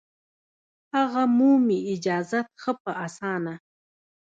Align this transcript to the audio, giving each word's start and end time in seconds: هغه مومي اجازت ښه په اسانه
هغه 0.95 1.23
مومي 1.37 1.79
اجازت 1.93 2.47
ښه 2.61 2.71
په 2.81 2.91
اسانه 3.05 3.53